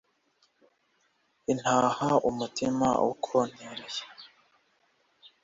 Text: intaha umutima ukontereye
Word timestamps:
intaha 1.51 2.09
umutima 2.29 2.87
ukontereye 3.11 4.03